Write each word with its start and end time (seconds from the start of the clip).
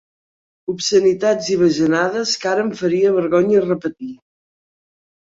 Obscenitats 0.71 1.49
i 1.55 1.57
bajanades 1.63 2.31
que 2.45 2.49
ara 2.51 2.63
em 2.67 2.71
faria 2.79 3.11
vergonya 3.17 3.61
repetir. 3.67 4.09